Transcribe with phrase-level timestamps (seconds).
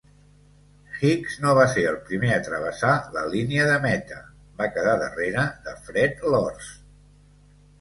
[1.01, 4.19] Hicks no va ser el primer a travessar la línia de meta,
[4.63, 6.73] va quedar darrere de Fred Lorz.